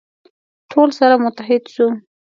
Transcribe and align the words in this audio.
ټول 0.71 0.89
سره 0.99 1.15
متحد 1.23 1.63
سو. 1.75 1.87